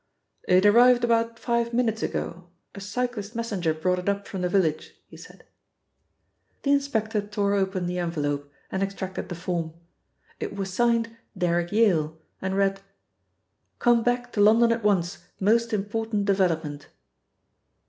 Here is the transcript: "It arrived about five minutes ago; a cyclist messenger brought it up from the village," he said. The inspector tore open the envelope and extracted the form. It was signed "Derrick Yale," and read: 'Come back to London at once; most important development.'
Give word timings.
"It 0.47 0.65
arrived 0.65 1.03
about 1.03 1.37
five 1.37 1.75
minutes 1.75 2.01
ago; 2.01 2.47
a 2.73 2.81
cyclist 2.81 3.35
messenger 3.35 3.71
brought 3.71 3.99
it 3.99 4.09
up 4.09 4.27
from 4.27 4.41
the 4.41 4.49
village," 4.49 4.95
he 5.05 5.15
said. 5.15 5.43
The 6.63 6.71
inspector 6.71 7.21
tore 7.21 7.53
open 7.53 7.85
the 7.85 7.99
envelope 7.99 8.51
and 8.71 8.81
extracted 8.81 9.29
the 9.29 9.35
form. 9.35 9.75
It 10.39 10.55
was 10.55 10.73
signed 10.73 11.15
"Derrick 11.37 11.71
Yale," 11.71 12.17
and 12.41 12.57
read: 12.57 12.81
'Come 13.77 14.01
back 14.01 14.31
to 14.33 14.41
London 14.41 14.71
at 14.71 14.83
once; 14.83 15.19
most 15.39 15.71
important 15.71 16.25
development.' 16.25 16.87